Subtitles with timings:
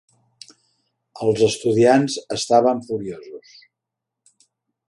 [1.25, 3.55] Els estudiants estaven furiosos.